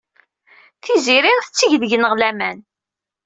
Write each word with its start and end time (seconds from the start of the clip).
Tiziri 0.83 1.33
tetteg 1.45 1.71
deg-neɣ 1.81 2.13
laman. 2.15 2.57